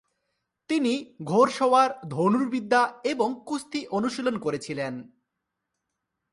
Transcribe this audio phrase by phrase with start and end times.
[0.69, 0.93] তিনি
[1.23, 2.81] ঘোড়সওয়ার, ধনুর্বিদ্যা
[3.03, 4.93] এবং কুস্তি অনুশীলন করেছিলেন।